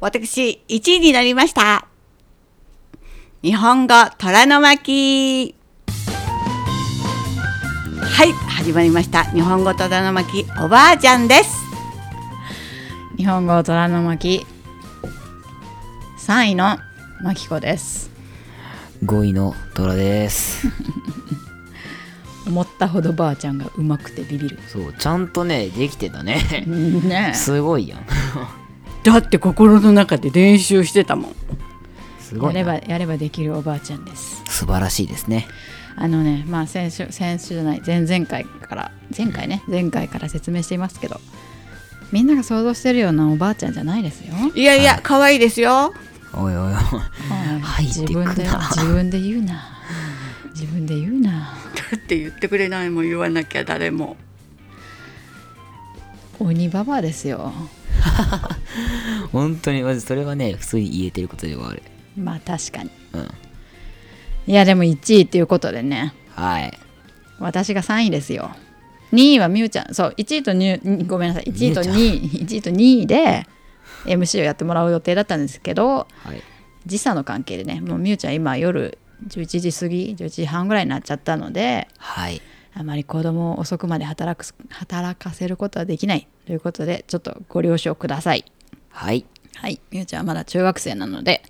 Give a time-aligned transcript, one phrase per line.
[0.00, 1.88] 私1位になりました。
[3.42, 5.56] 日本語虎の巻
[8.00, 9.24] はい、始まりました。
[9.24, 11.56] 日本語虎の巻おばあちゃんです。
[13.16, 14.46] 日本語虎の巻
[16.18, 16.78] 3位の
[17.20, 18.12] まきこです
[19.04, 20.68] 5位の虎です。
[22.46, 26.64] 思ったほどばあちゃんがうまくてビビるそう、ちゃんとね、できてたね。
[26.66, 28.06] ねすごいやん。
[29.10, 31.30] だって心の中で練習してたもん。
[31.30, 31.36] やれ
[32.20, 32.64] すごいな。
[32.64, 35.48] ばやればできるおばあちゃんです素晴らしいですね。
[35.96, 41.20] あのねまあ先週先週じゃない前々回から前回ね前回から説明していますけど
[42.12, 45.92] みんなが想像してるようなおばあちゃんじゃないですよいやいや、可愛いですよ。
[46.34, 46.74] おいおいおい。
[47.60, 49.78] 入ってくな自分で自分で言うな
[50.54, 54.16] 自分で言うなだって言ってくれないもん言わなきゃ誰も。
[56.38, 57.52] 鬼ババアですよ
[59.32, 61.82] 本当に、まずそれはね、普通に言えてることではある。
[62.18, 63.30] まあ確かにうん。
[64.46, 66.78] いやでも1位っていうことでねはい。
[67.38, 68.50] 私が3位ですよ
[69.12, 73.46] 2位はみゆちゃんそう1位と2ごめんなさい1位と2位1位と2位で
[74.04, 76.42] MC をやってもらう予定だったんですけどはい。
[76.86, 82.40] 時差の関係でねもうみゆちゃん今夜11時過ぎ11時半ぐらいになっちゃったのではい。
[82.74, 88.44] あまり子供を遅くまで働く働かせることはできないということでちょっとご了承ください
[88.90, 89.24] はい。
[89.56, 91.42] はいみゆちゃんはまだ中学生なので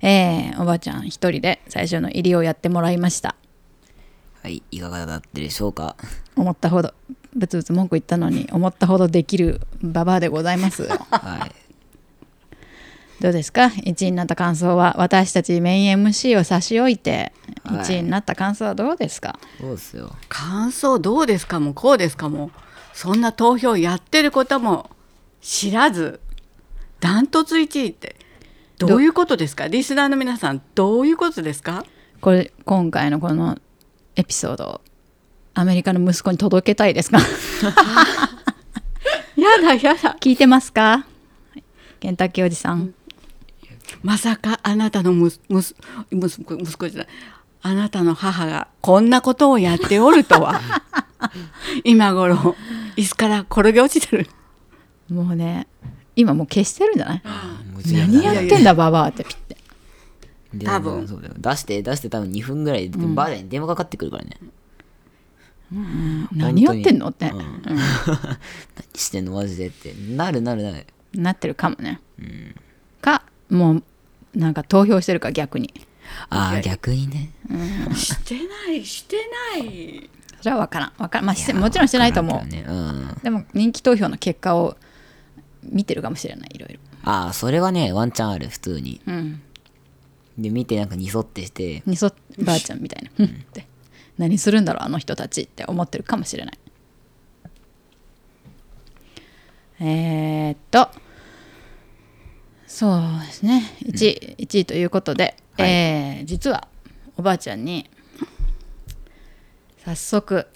[0.00, 3.34] えーおばあちゃん一人で最初の入りをやってもらいました
[4.42, 4.62] はい。
[4.70, 5.96] いかがだったでしょうか？
[6.36, 6.92] 思ったほど
[7.34, 10.96] ブツブツ文句言ったのに思ったほどできるババアでございますは
[11.48, 11.52] い。
[13.24, 17.32] どうですか？1位になった感想は私たちメイン MC を差し置いて
[17.64, 17.78] はい。
[17.78, 20.14] 1位になった感想はどうですか、そうですよ。
[20.28, 21.58] 感想どうですか？
[21.58, 22.28] もうこうですか？
[22.28, 22.50] もう。
[22.92, 24.90] そんな投票やってることも
[25.40, 26.20] 知らず
[27.00, 28.16] ダントツ1位って
[28.78, 29.68] どういうことですか？
[29.68, 31.86] リスナーの皆さんどういうことですか？
[32.20, 33.56] これ今回のこの
[34.16, 34.80] エピソードを
[35.54, 37.20] アメリカの息子に届けたいですか？
[39.36, 40.14] やだやだ。
[40.20, 41.06] 聞いてますか？
[42.00, 42.92] ケンタッキーおじさん
[44.04, 45.74] まさかあなたのむすむす
[46.12, 47.08] 息子息子じゃない
[47.62, 50.60] あなたの母がこんなことをやっておるとは。
[51.84, 52.54] 今頃
[52.96, 54.28] 椅子から転げ落ちてる。
[55.08, 55.66] もうね
[56.16, 57.22] 今もう消してるんじゃない？
[57.86, 59.56] 何やってんだババアってピッて。
[60.52, 61.08] で多分。
[61.08, 61.34] そうだよ。
[61.38, 64.36] 出して、出して多分2分ぐらいで、バーデンに電話かかってくるからね。
[66.32, 67.40] 何やってんのって、うん。
[67.66, 67.78] 何
[68.94, 69.94] してんのマジでって。
[70.14, 70.86] なるなるなる。
[71.14, 72.00] なってるかもね、
[73.00, 73.82] かもう
[74.34, 75.72] なんか投票してるか逆に。
[76.28, 77.30] ああ、逆にね。
[77.94, 79.16] してないして
[79.56, 80.10] ない。
[80.40, 80.92] それは分からん。
[80.98, 82.64] 分からん、まあ、してもちろんしてないと思う、ね。
[82.68, 83.18] うん。
[83.22, 84.76] でも人気投票の結果を
[85.62, 86.80] 見てるかもしれないいろいろ。
[87.04, 89.00] ああ、それはね、ワンチャンある、普通に。
[89.06, 89.42] うん。
[90.38, 93.26] で、見てなんかにそってして、にそばあちゃんみたいな、うん。
[93.26, 93.66] って
[94.18, 96.58] 何するんだろうあの人たちって思ってるかもしれない。
[99.80, 100.88] えー、っと
[102.74, 106.66] そうですね1位、1位ということで、はいえー実は
[107.16, 107.88] おばあちゃんに
[109.84, 110.48] 早速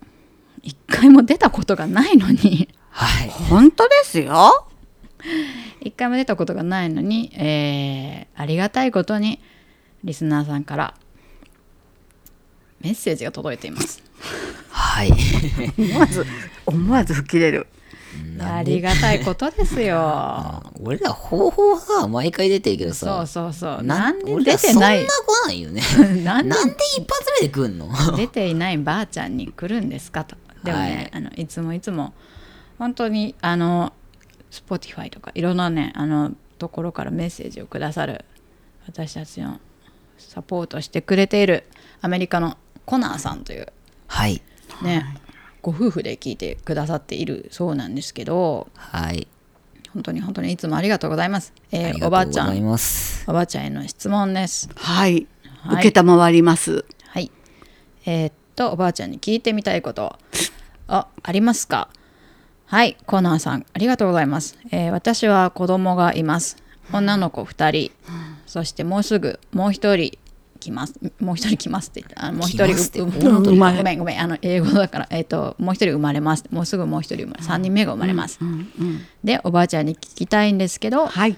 [0.63, 3.29] 一回も出たことがないのにはい。
[3.29, 4.67] 本当ですよ
[5.81, 9.41] 一回も出たことがないのに、えーありがたいことに
[10.03, 10.95] リスナーさんから
[12.81, 14.03] メッセージが届いています。
[14.71, 15.13] はい。
[15.79, 16.27] 思わず
[16.67, 17.69] 思わず吹き出る
[18.41, 20.63] ありがたいことですよ。
[20.83, 23.83] 俺ら方法が毎回出てるけどそうさ、そうそう。
[23.83, 24.99] ななんで出てない？
[24.99, 25.13] そんな
[25.45, 25.83] 来ないよね。
[26.25, 26.55] なんで？
[26.97, 27.89] 一発目で来んの？
[28.17, 30.37] 出ていないばあちゃんに来るんですかと。
[30.63, 32.13] でもね、はいい、あのいつもいつも
[32.79, 33.93] 本当にあの
[34.51, 38.25] Spotify とかいろんなねあのところからメッセージをくださる
[38.87, 39.61] 私たちの
[40.19, 41.65] サポートしてくれている
[42.01, 43.69] アメリカのコナーさんという
[44.09, 44.43] はい。
[44.83, 45.17] ね、
[45.63, 49.27] ご夫婦で聞いてくださっているそうなんですけどはい。
[49.93, 52.61] 本当に本当にいつもありがとうございます、えーおばあちゃん。
[52.63, 53.25] ます。
[53.29, 54.69] おばあちゃんへの質問です。
[54.77, 55.27] はい、
[55.63, 55.75] はい。
[55.77, 56.85] 受けたまわります。
[57.09, 57.31] はい。
[58.05, 60.17] えーっとおばあちゃんに聞いてみたいこと。
[60.89, 61.89] あありますか？
[62.67, 62.97] はい。
[63.07, 66.57] コナーさんありがとうございます、えー私は子供がいます。
[66.93, 67.93] 女の子2人。
[68.47, 70.19] そしてもうすぐもう1人
[70.59, 70.95] 来ます。
[71.21, 74.21] もう一人来ますって言ったあもう一人ごめんごめん。
[74.21, 76.45] あの英語だから、えー、ともう一人生まれます。
[76.51, 78.39] もうすぐもう一人生まれ3人目が生まれます、
[79.25, 81.37] でおばあちゃんに聞きたいんですけどはい、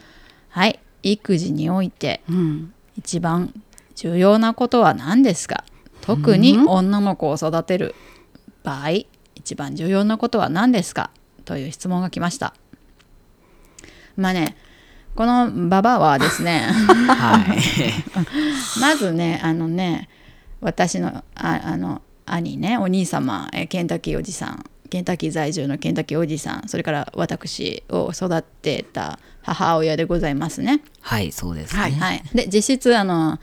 [0.49, 0.81] はい。
[1.02, 3.55] 育児においてうん、一番
[3.94, 5.64] 重要なことは何ですか？
[6.02, 7.94] 特に女の子を育てる
[8.62, 8.90] 場合
[9.34, 11.11] 一番重要なことは何ですか？
[11.44, 12.55] という質問が来ました。
[14.17, 14.56] まあね
[15.20, 17.61] このババアはですねはい。
[18.81, 20.08] まずねあのね
[20.62, 30.81] 私のああの兄ねお兄様えーケンタッキーおじさんケンタッキー在住のケンタッキーおじさんそれから私を育てた母親でございますね。
[31.02, 31.82] はい、そうですね。
[31.82, 33.38] はいはい、で実質あの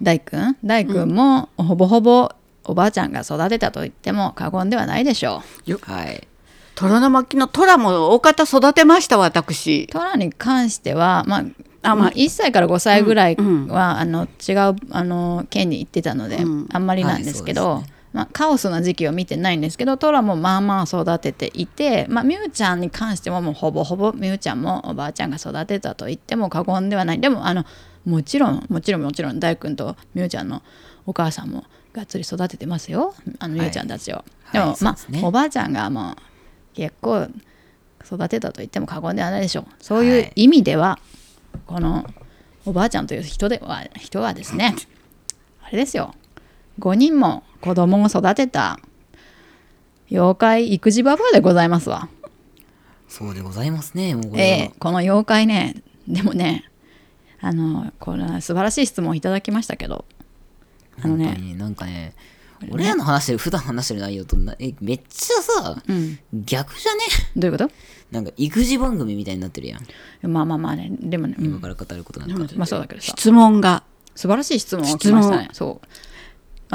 [0.00, 2.30] 大君大君もほぼほぼ
[2.62, 5.90] おばあちゃんが育てたと言っても過言ではないでしょう。
[5.90, 6.28] はい。
[6.76, 9.86] 虎の巻の虎も大方育てました私。
[9.88, 13.76] トラに関しては、まあ、あまあ1歳から5歳ぐらいは、うんうん。
[13.76, 16.68] あの違うあの県に行ってたので、うん。
[16.70, 27.20] あんまりなんですけど、はいまあ、カオスな時期を見てないんですけどトラもまあまあ育てていて、まあ、ミュウちゃんに関してももうほぼほぼミュウちゃんもおばあちゃんが育てたと言っても過言ではない。
[27.20, 27.64] でもあの
[28.06, 30.62] もちろんもちろんもちろん大君とミュウちゃんの
[31.04, 33.14] お母さんもがっつり育ててますよ。
[33.38, 34.24] あのミュウちゃんたちを。
[34.50, 36.16] でも、はいまあ、おばあちゃんがもう
[36.76, 37.28] 結構
[38.04, 40.98] 育てたと言っても過言ではないでしょうそういう意味では、
[41.66, 42.06] この
[42.66, 44.76] おばあちゃんという人では人はですね
[45.62, 46.14] あれですよ
[46.78, 48.78] 5人も子供を育てた
[50.10, 52.08] 妖怪育児ババアでございますわ。
[53.08, 54.14] そうでございますね。
[54.14, 54.36] もうこ。
[54.36, 56.64] ええこの妖怪ねでもね
[57.40, 60.04] あのこれは素晴らしい質問をいただきましたけど
[61.02, 62.14] あのねなんかね、
[62.70, 66.18] 俺らの話してる、普段話してる内容とな、え、めっちゃさ、うん。
[66.32, 67.00] 逆じゃね？
[67.36, 67.70] どういうこ
[68.10, 69.80] なんか育児番組みたいになってるやん。
[69.84, 70.90] とまあまあまあね。
[71.00, 71.44] でもね、うん。
[71.46, 72.54] 今から語ることなんか。
[72.56, 73.08] まあそうだけどさ。
[73.16, 73.82] 質問が。
[74.14, 75.48] 素晴らしい質問を来ましたね。
[75.52, 75.86] そう。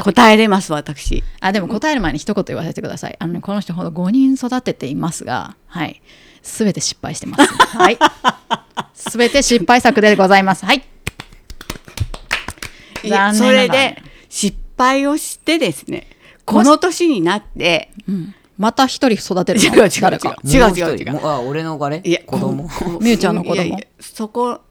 [0.03, 1.23] 答えれます私。
[1.41, 3.15] あでも答える前に一言言わせてください。
[3.19, 6.01] あのね、この人ほど5人育てていますが、はい、
[6.41, 7.53] すべて失敗してます。
[7.77, 7.97] はい、
[8.93, 10.65] すべて失敗作でございます。
[10.65, 10.83] はい。
[13.03, 16.07] いやそ残念ながられで失敗をしてですね
[16.45, 19.75] この年になってうん、また一人育てるの？
[19.75, 21.25] 違う違う違う違う違う。
[21.25, 22.67] あ、俺のあれいや子供？
[22.99, 23.79] みゆちゃんの子供？
[23.99, 24.61] そこ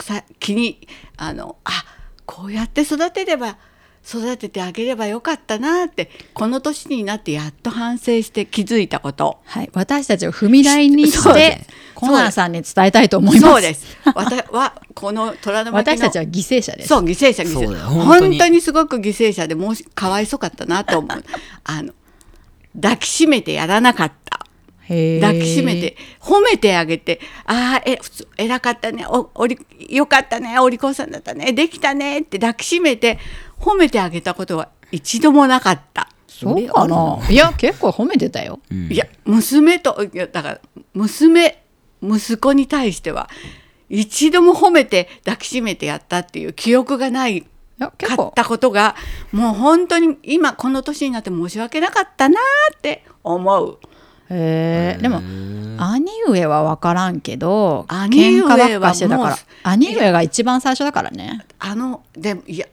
[0.00, 0.86] さ気に
[1.16, 1.84] あのあ
[2.26, 3.56] こうやって育てれば
[4.06, 9.38] 育ててあげればよかったなってこの年になってやっと反省して気づいたこと。
[9.44, 11.60] はい、私たちを踏み台にして、
[11.94, 13.52] コナーさんに伝えたいと思います。
[13.52, 13.96] そうです。
[14.14, 16.88] わたはこの虎の巻の私たちは犠牲者です。
[16.88, 17.86] そう犠牲者犠牲者。
[17.86, 18.38] 本当に。
[18.38, 21.24] 本当にすごく犠牲者でもしかわいそうかったなと思う。
[21.64, 21.92] あの
[22.74, 24.31] 抱きしめてやらなかった
[25.20, 29.58] 抱きしめて褒めてあげて「ああえ普通偉かったねおおり
[29.88, 33.18] よかったねお利口さんだったねできたね」って抱きしめて
[33.58, 36.08] 褒めてあげたことは一度もなかった。
[36.28, 38.58] そうかないや、結構褒めてたよ。
[38.70, 40.60] うんいや娘といやだから
[40.92, 41.62] 娘
[42.02, 43.30] 息子に対しては
[43.88, 47.44] 一度も褒めて抱きしめてやったっていう記憶がないい
[47.78, 48.24] や、結構。
[48.24, 48.96] かったことが
[49.30, 52.38] もう本当に今この年になって申し訳なかったな
[52.76, 53.78] って思う。
[54.32, 55.20] へえでも
[55.78, 59.36] 兄上は分からんけど兄上は喧嘩ばっかしてたから。
[59.64, 61.44] 兄上が一番最初だからね。
[61.58, 62.66] あのでもいや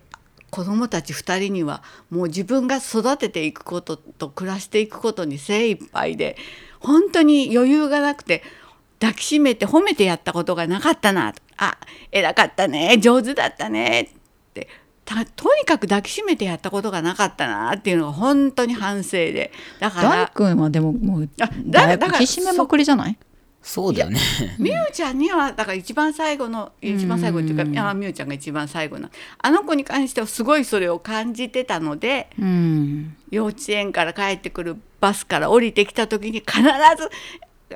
[0.50, 6.38] 子供たち2人にはもう自分が育てていくことと暮らしていくことに精一杯で
[6.80, 8.42] 本当に余裕がなくて
[9.00, 11.34] 抱きしめて褒めてやったことがなかったな。
[11.58, 11.78] あ
[12.12, 12.98] 偉かったね。
[13.00, 14.02] 上手だったね。
[14.02, 14.10] っ
[14.54, 14.70] てた
[15.36, 19.52] とにかく抱きしめてやったことがなかったなっていうのが本当に反省で。
[19.80, 23.18] だか大ら君はでももうあだいぶだだからきしめまくりじゃない？
[23.62, 24.20] そうだよね。
[24.58, 33.16] みゆちゃんにはだから一番最後の一番最後っていうか、みゆちゃんが一番最後なあの子に関してはすごいそれを感じてたのでうん。
[33.32, 36.68] 幼稚園から帰ってくるバスから降りてきた時に必ず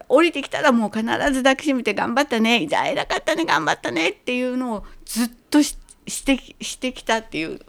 [0.08, 7.60] 降りてきたらもう必ず抱きしめて頑張ったねじゃあ偉かったね頑張ったねっていうのをずっとししてきしてきたっていう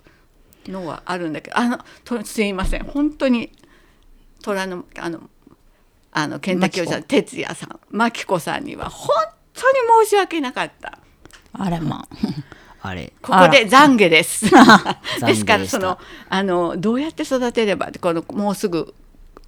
[0.66, 2.84] のはあるんだけどあのとすいません。
[2.84, 3.50] 本当に
[4.42, 5.30] 虎のあの
[6.12, 9.14] あのケンタッキーおじさん哲也さん真紀子さんには本
[9.52, 10.98] 当に申し訳なかった。
[11.52, 12.08] あれまあ。
[12.88, 13.12] あれ。
[13.22, 14.46] ここで懺悔です。
[14.52, 15.98] 悔 ですからその
[16.28, 18.94] あのどうやって育てればこのもうすぐ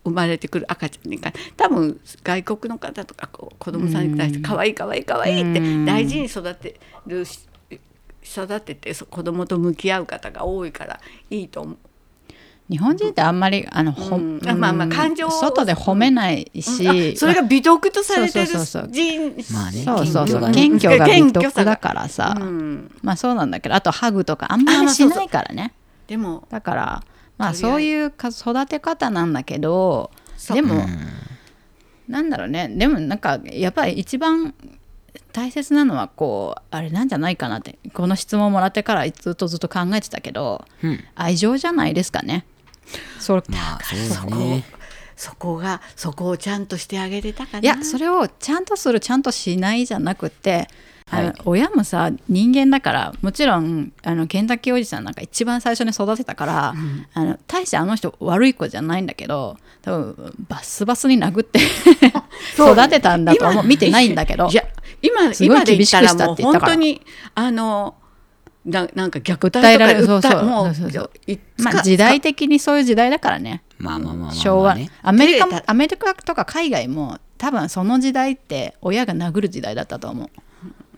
[0.05, 7.41] 生まれてくる赤ちゃんにか多分外国の方とか子供さんに対して可愛い可愛い可愛いって大事に育てるし
[8.27, 11.77] 育ててそ子供と向き合う方が多いからいいと思う。
[12.69, 14.41] 日本人ってあんまりあの、ん。
[14.59, 18.91] まあまあうん感情を外で褒めないし、あそれが美徳とされてる人そうそうそう。
[20.51, 22.91] 謙謙虚が美徳だからさ、うん。
[23.03, 25.75] まあそうなんだけどあとハグとかあんまりしないからね。
[26.09, 27.05] でもだから
[27.39, 30.11] まあそういうか育て方なんだけど
[30.49, 30.87] でも、うん。
[32.09, 32.69] なんだろうね。
[32.69, 34.55] でもなんかやっぱり一番
[35.33, 41.05] 大切なのはこうあれなんじゃないかなってこの質問もらってからずっとずっと考えてたけどうん。
[41.15, 42.47] 愛情じゃないですかね。
[43.19, 44.65] それまあ、そうそこだね。
[45.17, 50.69] そこがそこをちゃんとしてあげれたかないやそれをちゃんとするちゃんとしないじゃなくて
[51.09, 56.75] はい親もさ人間だからもちろんあのケンタッキーおじさんなんか一番最初に育てたから、
[57.15, 61.61] あの大してあの人悪い子じゃないんだけど多分バスバスに殴って
[62.59, 64.65] 育てたんだと思う今見てないんだけどいや
[65.07, 67.01] 今今で言ったら本当に
[67.35, 67.95] あの
[68.67, 70.07] ななんか虐待とか訴えられる。
[70.07, 70.45] そうそう。
[70.45, 73.63] もうそうそういまあ、時代的にそういう時代だからね。
[73.79, 74.77] まあまあまあまあ昭和。
[75.03, 80.29] アメリカアメリカとか海外も多分その時代って親が殴る時代だったと思う。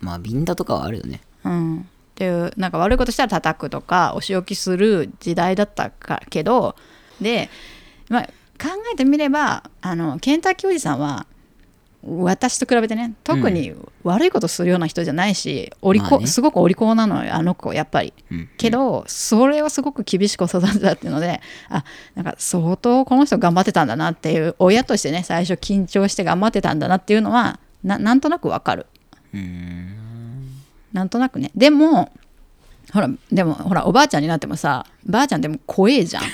[0.00, 1.20] まあビンタとかはあるよね。
[1.44, 1.84] うん、っ
[2.14, 6.74] ていうなんか悪いことしたら叩くとかお仕置きする時代だったかけど
[7.20, 7.48] で、
[8.08, 11.26] まあ、考えてみればあのケンタッキーおじさんは
[12.04, 13.74] 私と比べてね特に
[14.04, 16.26] 悪いことするような人じゃないし、お利口まあね。
[16.28, 18.12] すごくお利口なのよあの子やっぱり。
[18.30, 28.86] うんけどそれをすごく厳しく育てたっていうのであなんか相当この人頑張ってたんだなっていう親としてね最初緊張して頑張ってたんだなっていうのはななんとなくわかる。
[29.34, 29.98] うーん。
[30.92, 31.50] なんとなくね。
[31.54, 32.12] でも
[32.92, 36.26] ほらでもほらおばあちゃんになってもさばあちゃんでも怖えじゃん、お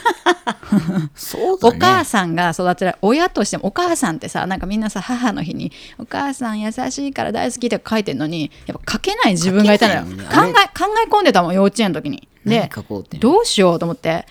[1.14, 1.78] そうだね。
[1.80, 10.02] 母さんが育てられ親としてもお母さんってさなんかみんなさ母の日に「お母さん優しいから大好き」って書いてるのにやっぱ書けない自分がいたのよ。
[10.02, 12.28] 書けない考え考え込んでたもん幼稚園の時に。
[12.44, 14.26] 何でどうしようと思って。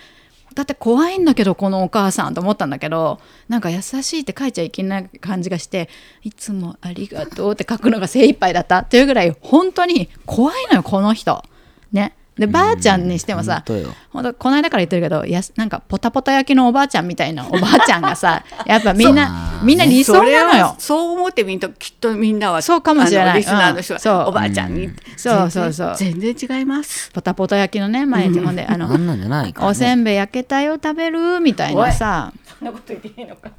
[0.54, 5.88] だって怖いんだけどこのお母さんと思ったんだけどなんか優しいって書いちゃいけない感じがして
[6.22, 11.42] いつもありがとうって書くのが精一杯だったっていうぐらい本当に怖いのよこの人
[11.94, 12.14] ね。
[12.36, 13.94] でばあちゃんにしてもさほんとよ。
[14.10, 20.74] ほんとこの間から言ってるけどやすなんかポタポタ焼きのおばあちゃんみたいなおばあちゃんがさ やっぱみんなみんな理想なのよ。
[20.78, 23.38] そう思ってみるときっとみんなはそうかもしれない。
[23.38, 24.00] リスナーの人は、うん。
[24.00, 24.28] そう。
[24.30, 25.94] おばあちゃんに、そうそうそう。
[25.96, 27.10] 全然違います。
[27.12, 28.56] ポタポタ焼きのね毎日ほん。
[28.56, 28.88] であの
[29.60, 31.38] おせんべい焼けたよ食べる？
[31.38, 32.32] みたいなさ。
[32.58, 33.50] そんなこと言っていいのか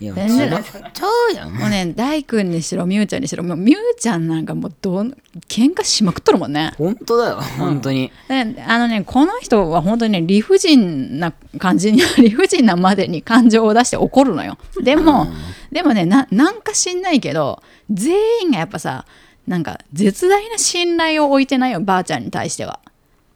[0.00, 5.10] いや全然ちゃうやんもうね大君にしろみゆちゃんにしろもうみゆちゃんなんかもうどん
[5.48, 6.72] 喧嘩しまくっとるもんね。
[6.78, 14.58] 本当だよ本当に、であのねこの人は本当にね理不尽な感じに 理不尽なまでに感情を出して怒るのよ。
[14.82, 15.26] でも、
[15.72, 19.04] でもねななんか知んないけど全員がやっぱさ
[19.46, 22.80] なんか絶大な信頼を置いてないよばあちゃんに対しては。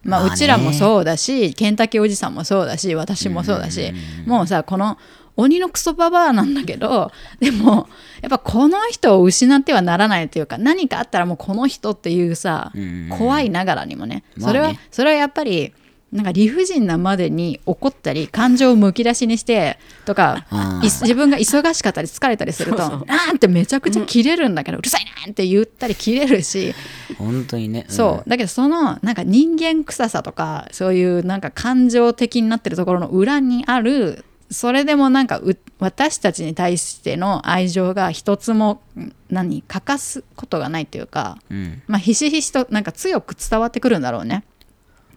[0.05, 3.93] まあ、うちらもそうだしケンタッキーおじさんもそうだし私もそうだし
[4.27, 4.99] もうさこの
[5.37, 7.11] 鬼のクソババアなんだけど
[7.41, 7.89] でも
[8.21, 14.25] やっぱこの人を失ってはならないというか何かあったらもうこの人っていうさうん怖いながらにもね。
[14.37, 14.59] まあね。
[14.59, 15.73] それはそれはやっぱり
[16.13, 20.47] なんか理不尽なまでに怒ったり感情をむき出しにしてとか
[20.83, 23.05] 自分が忙しかったり疲れたりするとそうそう。
[23.09, 26.75] あーってめちゃくちゃ切れるんだけど、うるさいなって言ったり切れるし。
[27.17, 28.29] 本当にね、んそう。
[28.29, 41.83] だけどそのなんか人間臭さとかそういうなんか感情的になってるところの裏にあるそれでもなんかう私たちに対しての愛情が一つもん何欠かすことがないというか、うん。
[41.87, 44.45] まあ、ひしひしとなんか強く伝わってくるんだろうね。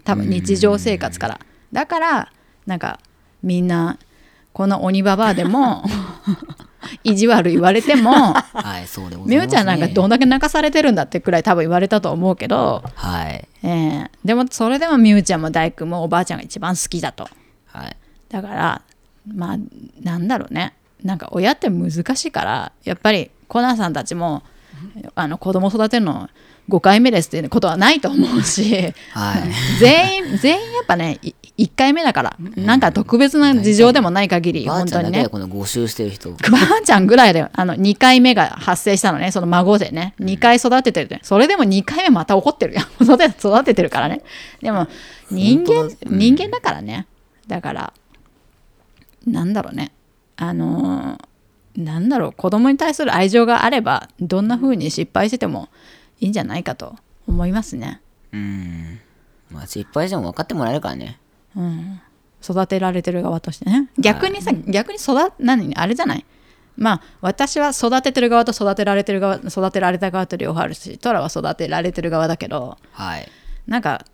[0.04, 1.40] 多分日常生活から。
[1.72, 2.32] だから
[2.66, 3.00] なんか
[3.44, 4.00] みんな
[4.54, 5.84] この鬼ババアでも
[7.04, 13.48] 意地悪言われてもはいそうでございます、ね、みゆちゃんなんかどんだけ泣かされてるんだってくらい多分言われたと思うけど、はい。
[13.64, 17.28] えーでもそれでもみゆちゃんも大工もおばあちゃんが一番好きだと。
[17.66, 17.98] はい。
[18.30, 18.82] だから
[19.28, 19.58] まあ
[20.02, 20.74] なんだろうね。
[21.04, 24.44] なんか親って難しいからやっぱりコナーさんたちも
[25.14, 26.30] あの子供育てるの
[26.70, 29.52] 5回目ですっていうことはないと思うしはい。
[29.80, 35.28] 全員全員やっぱねい1回目だからなんか特別な事情でもない限り本当にね。
[35.30, 36.32] この募集してる人。
[36.32, 39.32] ばあちゃんぐらいであの2回目が発生したのね。
[39.32, 40.16] その孫でね。
[40.20, 41.20] 2回育ててる。
[41.22, 42.86] それでも2回目また怒ってるやん。
[43.04, 44.22] 育て育ててるからね。
[44.62, 44.88] でも
[45.32, 47.08] 人間人間だからね。
[47.48, 47.94] だから
[49.26, 49.92] なんだろうね。
[50.38, 51.26] あのー
[51.78, 52.32] なんだろう。
[52.32, 55.68] 子供に対する愛情があればどんな風に失敗してても
[56.22, 56.96] いいんじゃないかと
[57.28, 58.02] 思いますね。
[58.32, 59.00] うん。
[59.52, 61.20] まあ失敗しても分かってもらえるからね。
[62.42, 63.90] 育てられてる側としてね。
[63.98, 65.74] 逆にさ逆に育何？
[65.76, 66.26] あれじゃない？
[66.78, 73.28] まあ私は育ててる側と育てられてる側育てられた側と両方あるしトラは育てられてる側だけどはい。
[73.68, 74.06] なんか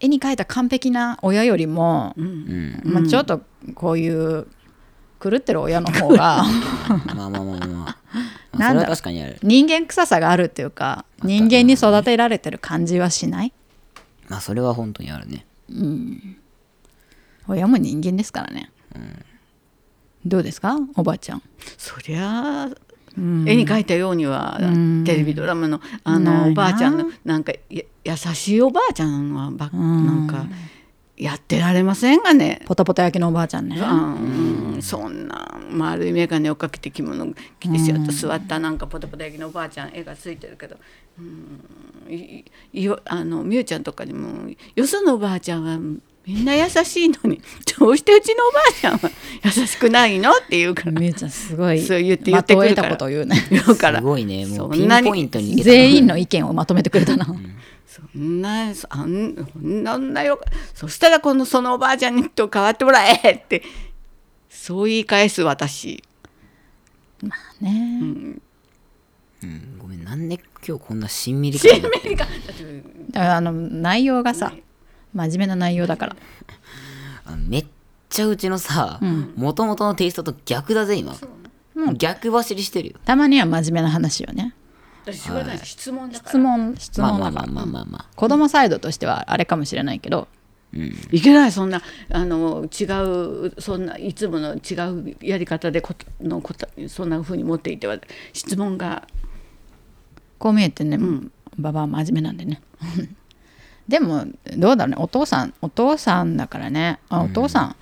[0.00, 2.80] 絵に描いた完璧な親よりも、うん。
[2.84, 3.42] まあ、ちょっと
[3.74, 4.46] こういう
[5.20, 6.44] 狂ってる親の方が
[7.14, 7.58] まあまあまあまあ。
[7.58, 7.96] まあ、ま
[8.52, 8.86] あ、なんだ。
[8.86, 9.38] 確かにある。
[9.42, 13.52] 人間臭さがあるっていうか人間に育てられてる感じはしない？
[14.28, 15.44] まあそれは本当にあるね。
[17.48, 18.70] 親も人間ですからね、
[20.24, 20.76] どうですか？
[20.96, 21.42] おばあちゃん。
[21.76, 22.68] そりゃあ
[23.46, 30.46] 絵に描いたようにはうんテレビドラマのあのおばあちゃんのなんかや優しいおばあちゃんはばなんか
[31.16, 32.62] やってられませんがね。
[32.66, 33.76] ポタポタ焼きのおばあちゃんね。
[33.76, 40.76] うん、そんな丸い眼鏡をかけて着物着てしやっと座ったなんかポタポタ焼きのおばあちゃん絵がついてるけど。
[42.08, 45.78] いいあのみゆちゃんとかにもよそのおばあちゃんは
[46.28, 47.40] みんな優しいのに。
[47.78, 49.10] どうしてうちのおばあちゃんは
[49.44, 50.30] 優しくないの？
[50.32, 50.92] って言うから。
[50.92, 52.90] みゆちゃんすごいそう言って言ってくるから。
[52.90, 53.46] まとえたこと言うね。
[53.50, 54.00] 言うから。
[54.00, 54.44] すごいね。
[54.44, 55.62] もそうんなにピンポイントに。
[55.62, 57.24] 全員の意見をまとめてくれたな、
[57.86, 58.88] そんなあんそ
[59.58, 60.38] んな女よ
[60.74, 63.62] そしたらこのそのおばあちゃんにと変わってもらえって。
[64.50, 66.04] そう言い返す私。
[67.62, 67.98] ね。
[69.42, 69.78] うん。
[69.78, 70.04] ごめん。
[70.04, 72.82] なんで今日こんなしんみり感がアメリカだって
[73.12, 74.52] だからあの内容がさ
[75.14, 76.16] 真面目な内容だから。
[77.26, 77.66] あめっ
[78.08, 79.00] ちゃうちのさ
[79.36, 81.14] もともとのテイストと逆だぜ今。
[81.96, 82.94] 逆走りしてるよ。
[83.04, 84.54] たまには真面目な話よね。
[85.04, 85.58] 私仕事ない。
[85.58, 86.30] 質問だから。
[86.30, 88.06] 質問質まあまあ問だからまあまあまあまあ。
[88.16, 90.28] 子供サイドとしてはあれかもしれないけど。
[91.10, 92.84] いけないそんなあの違
[93.46, 96.52] うそんないつもの違うやり方でこのこ
[96.88, 97.98] そんな風に持っていては
[98.32, 99.06] 質問が。
[100.38, 100.98] こう見えてね、
[101.58, 102.62] ババア真面目なんでね
[103.88, 104.26] でも
[104.56, 104.96] どうだろうね。
[104.98, 106.98] お父さんお父さんだからね。
[107.08, 107.76] あお父さん、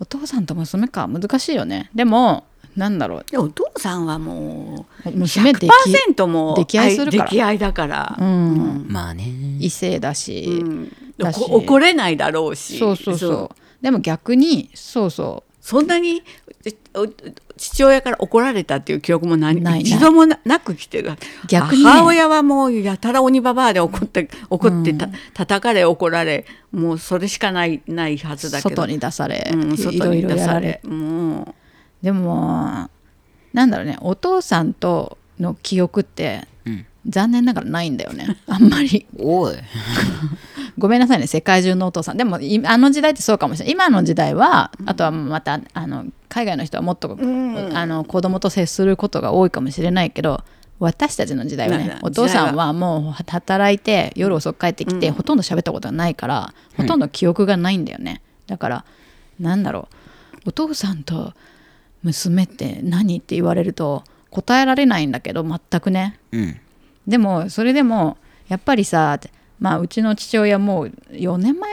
[0.00, 1.08] お父さんと娘か。
[1.08, 1.90] 難しいよね。
[1.94, 2.44] でも
[2.76, 3.24] なんだろう。
[3.28, 5.70] でお父さんはもう娘でき
[6.14, 7.30] 100%もう溺愛するから。
[7.30, 9.24] 溺愛だから、うん、まあね。
[9.58, 10.92] 異性だし、うん。
[11.18, 11.40] だし。
[11.40, 12.78] こ怒れないだろうし。
[12.78, 13.82] そうそうそう。
[13.82, 16.47] でも逆にそうそそんなにお
[17.56, 21.12] 父親から怒られたっていう記憶も何ない一度もななく来てる
[21.48, 21.90] 逆にね。
[21.90, 28.70] 母親はもうやたら鬼ババアで怒って怒ってた、叩かれ怒られもうそれしかないないはうずだけど。
[28.70, 30.80] 外に出され、うん、い外にろいろ出されやられ。
[30.84, 31.54] も
[32.02, 32.90] でも
[33.52, 33.96] なんだろうね。
[34.00, 36.57] お父さんとの記憶って、うん
[37.08, 38.36] 残念ながらないんだよね。
[38.46, 39.06] あんまり。
[39.18, 39.54] おい。
[40.78, 42.16] ごめんなさいね世界中のお父さん。
[42.16, 43.72] でもいあの時代ってそうかもしれない。
[43.72, 47.18] 今の時代は、あとはまたあの海外の人はもっと、
[47.74, 50.44] あの子供と接することが多いかもしれないけど
[50.78, 58.84] 私たちの時代はねお父さんはもう働いて夜遅く帰ってきて、ほとんど喋ったことがないからほとんど記憶がないんだよね、だから
[59.40, 59.88] なんだろ
[60.44, 60.48] う。
[60.50, 61.34] お父さんと
[62.02, 66.18] 娘って何って言われると答えられないんだけど全くね。
[66.32, 66.60] うん
[67.08, 68.18] でもそれでも
[68.48, 69.18] やっぱりさ、
[69.58, 71.70] まあ、うちの父親もう4年前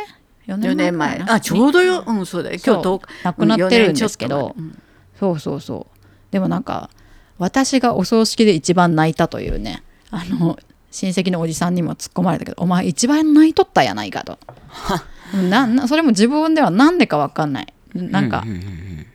[0.47, 1.19] ？4 4年前。
[1.19, 1.33] かな？
[1.33, 2.59] あちょうどよ、うん、そうだよ。
[2.65, 2.97] 今日そう。
[2.97, 4.55] 10日亡くなってるんですけど。
[4.57, 4.81] うん。
[5.19, 6.31] そうそうそう。
[6.31, 6.89] でもなんか
[7.37, 10.57] 私がお葬式で一番泣いたというねあの
[10.91, 14.39] 親戚のおじさんにも突っ込まれたけど「お前一番泣いとったやないか」と。
[15.49, 17.73] ななそれも自分では何でか分かんない。
[17.93, 19.05] なんか、うんうん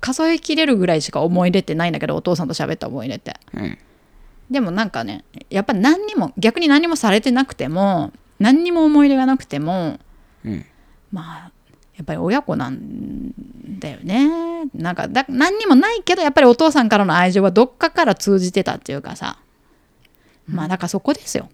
[0.00, 3.36] 数えきれるぐらいしか思い出ってないんだけどお父さんと喋った思い出って。
[3.54, 3.78] うんうん
[4.50, 9.98] でもなんかねやっぱり何にも逆に何もされてなくても何にも思い出がなくても
[10.44, 10.64] うん。
[11.12, 11.52] まあ
[11.96, 13.32] やっぱり親子なん
[13.78, 14.64] だよね。
[14.74, 19.38] なんかだ何にもないけどやっぱりお父さんからの愛情はどっかから通じてたっていうかさ。
[20.46, 21.48] まあだからそこですよ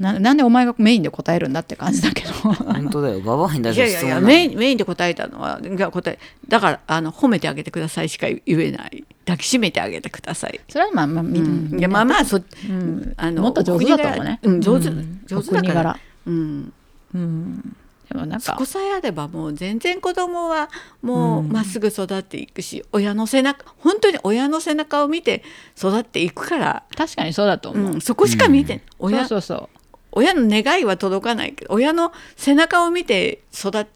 [0.00, 2.32] ななんでお前がメインで答えるんだって感じだけど。
[2.32, 3.20] 本当だよ。
[3.20, 9.04] ババアに対すいやいやいやメインメインで答えたのはが答えだからあの褒めてあげてくださいしか言えない。
[9.26, 13.12] 抱きしめてあげてください、それはまあまあ、みうん、いやまあまあそ、ん。
[13.16, 14.40] あのもっと上手だと思うね。
[14.42, 14.52] お国柄。
[14.54, 15.20] うん、上手、うん。
[15.26, 15.98] 上手だから。
[16.26, 16.72] うん。
[17.14, 17.76] うん。
[18.08, 18.40] でもなんか。
[18.40, 20.68] そこさえあればもう全然子供は
[21.02, 25.44] もうまっすぐ育っていくし、親の背中本当に親の背中を見て
[25.78, 29.28] 育っていくから、確かにそうだと思う、うん、そこしか見て、親。
[29.28, 29.68] そうそうそ
[30.12, 33.86] 親の願いは届かないけど親の背中を見て育っ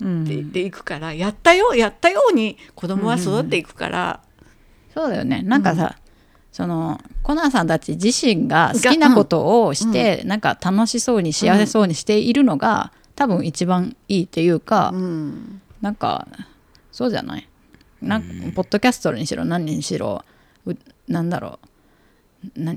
[0.00, 4.20] う、うん、ていくから、やったよやったように子供は育っていくから、
[4.92, 5.42] そうだよね。
[5.42, 5.96] なんかさ、
[6.52, 15.60] そのコナーさんたち自身が好きなことをして、なんか楽しそうに幸せそうにしているのが、多分一番いいっていうか、うん。
[15.80, 16.26] なんか
[16.90, 17.48] そうじゃない？
[18.02, 20.24] なんかポッドキャストにしろ何にしろ
[20.66, 20.74] う
[21.08, 21.66] なんだろう。
[21.66, 21.73] な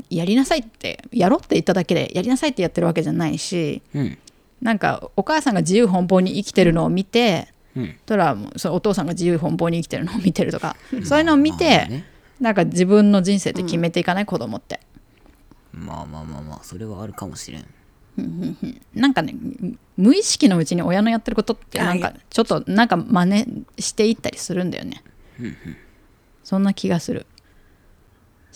[0.09, 4.17] やりなさいってやろうって言っただけでやりなさいってやってるわけじゃないしうん。
[4.61, 7.95] なんかお母さんが自由奔放に生きてるのを見て、うん。
[8.05, 12.05] とらそのお父さんが自由奔放に生きてるのを見てるとかそういうのを見て、まあね。
[12.39, 14.79] なんか自分の人生って決めていかない、子供って。
[15.71, 17.65] まあまあまあまあそれはあるかもしれん。
[18.95, 19.35] なんかね
[19.95, 25.03] 無意識のうちに親のやってることってなんかちょっとなんか真似していったりするんだよね。
[26.43, 27.27] そんな気がする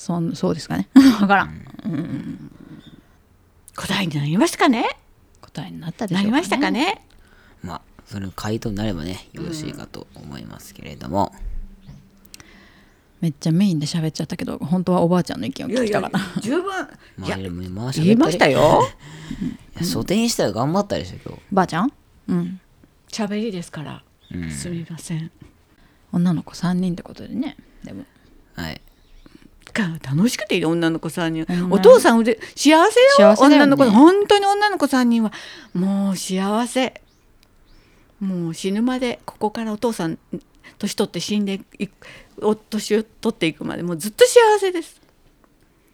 [0.02, 0.90] そんそうですかね。
[1.22, 2.52] わからん。
[3.76, 4.84] 答えになりましたかね？
[5.42, 7.06] 答えになったでしょうか、ね、なりましたかね？
[7.62, 11.32] まあそれの回答になればねよろしいかと思いますけれども、
[13.22, 16.42] めっちゃメインで喋っちゃったけど本当はおばあちゃんの意見を聞きたかった。
[16.42, 16.72] 十分。
[17.20, 17.38] いや。
[17.70, 18.82] まあ言いましたよ。
[19.76, 21.94] いや書店したら頑張ったでしょ今日ばあちゃん？
[22.28, 22.60] うん。
[23.08, 24.50] 喋りですから、うん。
[24.50, 25.32] すみません。
[26.12, 28.04] 女の子3人ってことでねでも。
[28.56, 28.82] はい
[29.72, 35.32] か楽しくていい女の子3人、うんお父さん幸せよ女の子本当に女の子3人は。
[35.74, 37.02] もう幸せ。
[38.20, 40.20] もう死ぬまでここからお父さん
[40.78, 42.08] 年取って死んでいく
[42.42, 43.84] お年を取っていくまで。
[43.84, 45.02] もうずっと幸せです。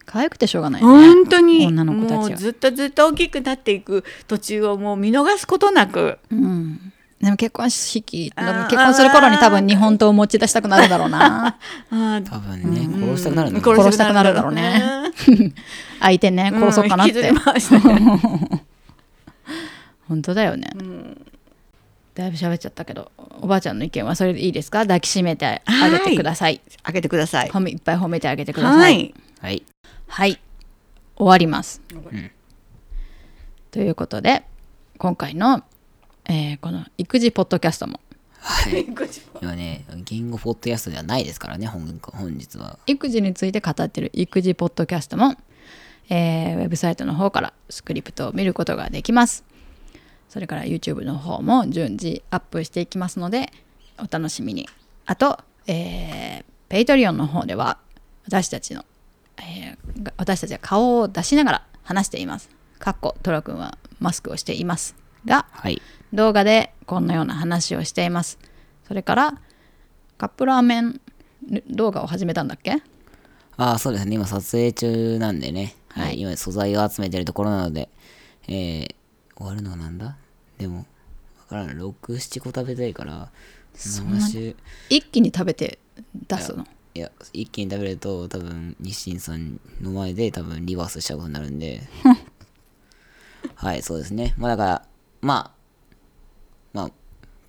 [0.04, 0.88] 可愛くてしょうがないね。
[0.88, 1.66] 本当に。
[1.66, 6.18] 女の子たもうずっとずっと大きくなっていく途中をもう見逃すことなく。
[6.30, 11.58] うんでも結婚式結婚する頃に多分日本刀を持ち出したくなるだろうな。
[11.90, 14.80] 多分ね、殺したくなるの殺したくなるだろうね。
[16.00, 17.32] 相手ね殺そうかなって、
[20.08, 20.70] 本当だよね、
[22.14, 24.82] だいぶ喋っちゃったけどおばあちゃんの意見はそれでいいですか？
[24.82, 27.48] 抱きしめてあげてください、開けてください。
[27.48, 29.00] 褒めいっぱい褒めてあげてくださはい。
[29.00, 29.62] いはい。
[30.06, 30.40] はい。
[31.16, 32.30] 終わります、ん。
[33.72, 34.44] ということで
[34.98, 35.62] 今回の、
[36.28, 38.00] えーこの育児ポッドキャストも。
[38.40, 38.84] はい。
[39.40, 42.78] 今ね言語ポッドキャストではないですからね本本日は。
[42.86, 45.36] 育児について語ってる育児ポッドキャストも、
[46.10, 49.44] えーウェブサイトの方からスクリプトを見ることができます。
[50.28, 53.50] それから YouTube の方も順次アップしていきますので
[53.98, 54.68] お楽しみに。
[55.06, 57.78] あと、えー、Patreon の方では
[58.26, 58.84] 私たちの、
[59.38, 62.50] えーが私たちは顔を出しながら話しています。
[62.78, 68.38] かっこトラ君はマスクをしていますがはい動画でこんなような話をしています。
[68.86, 69.40] それから
[70.16, 71.00] カップラーメン
[71.70, 72.82] 動画を始めたんだっけ？
[73.56, 74.14] ああそうですね。
[74.14, 76.04] 今撮影中なんでね、はい。
[76.06, 77.88] はい今素材を集めてるところなので
[78.46, 78.94] えー、
[79.36, 80.16] 終わるのがなんだ？
[80.58, 80.84] でもわ
[81.48, 83.30] からない67個食べたいから
[83.74, 84.56] その話。
[84.88, 85.78] 一気に食べて
[86.28, 86.64] 出すの？
[86.94, 91.82] いや一気に食べると多分日清さんの前で多分リバースしちゃうことになるんで。
[93.54, 94.34] はいそうですね。
[94.38, 94.82] まあだから
[95.20, 95.57] まあまあ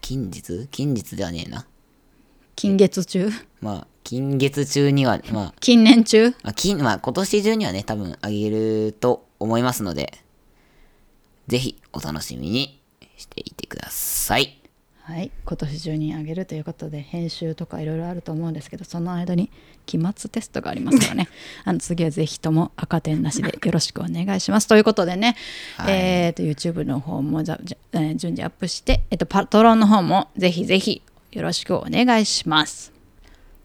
[0.09, 0.67] 近日？
[0.71, 1.67] 近日ではねえな。
[2.55, 3.29] 近月中？
[3.61, 5.53] まあ近月中にはまあ。
[5.59, 6.31] 近年中？
[6.41, 10.17] まあ、金まあ、今年中にはね、多分あげると思いますので、
[11.47, 12.81] ぜひお楽しみに
[13.17, 14.58] していてください。
[15.09, 19.49] はい今年中にあげるということで編集とかいろいろあると思うんですけどその間に
[19.87, 21.29] 期末テストがありますからね。
[21.65, 24.67] あの次はぜひとも赤点なしでよろしくお願いします。
[24.67, 25.35] ということでね、
[25.77, 25.93] はい。
[25.95, 32.93] えー、と YouTube の方もざじゃえー順次アップして、えっとパトロンの方もぜひぜひよろしくお願いします。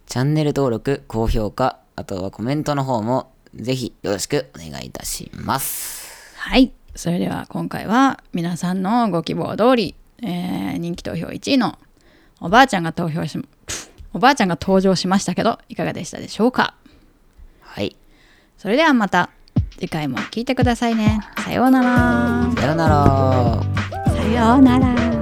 [0.07, 6.38] チャンネル登録、高評価、あとはコメントの方もぜひよろしくお願いいたします。
[6.38, 6.72] はい。
[6.94, 9.94] それでは今回は皆さんのご希望通り、
[10.26, 11.78] えー人気投票1位の
[12.40, 13.46] おばあちゃんが投票しプ
[14.14, 16.74] おばあちゃんが登場しましたけどいかがでしたでしょうか？
[17.60, 17.96] はい。
[18.58, 19.30] それではまた
[19.78, 24.12] 次回も聞いてくださいねさようならさよなら。
[24.14, 25.13] さようなら